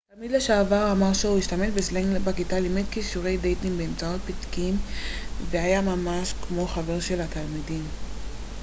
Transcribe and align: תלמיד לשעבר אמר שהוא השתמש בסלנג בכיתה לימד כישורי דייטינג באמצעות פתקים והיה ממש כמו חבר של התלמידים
תלמיד 0.13 0.31
לשעבר 0.31 0.91
אמר 0.91 1.13
שהוא 1.13 1.37
השתמש 1.39 1.69
בסלנג 1.69 2.17
בכיתה 2.17 2.59
לימד 2.59 2.83
כישורי 2.91 3.37
דייטינג 3.37 3.77
באמצעות 3.77 4.21
פתקים 4.21 4.75
והיה 5.49 5.81
ממש 5.81 6.33
כמו 6.47 6.67
חבר 6.67 6.99
של 6.99 7.21
התלמידים 7.21 7.83